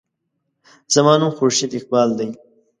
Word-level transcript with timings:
زما 0.93 1.13
نوم 1.19 1.31
خورشید 1.37 1.71
اقبال 1.77 2.09
دے. 2.17 2.27